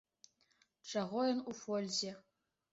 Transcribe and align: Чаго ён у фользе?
Чаго 0.95 1.27
ён 1.35 1.45
у 1.53 1.57
фользе? 1.61 2.19